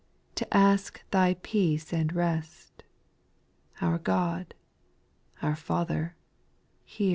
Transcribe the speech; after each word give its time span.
To 0.33 0.51
ask 0.51 0.99
Thy 1.11 1.35
peace 1.43 1.93
and 1.93 2.11
rest. 2.11 2.81
Our 3.81 3.99
God, 3.99 4.55
our 5.43 5.55
Father, 5.55 6.15
hear! 6.83 7.09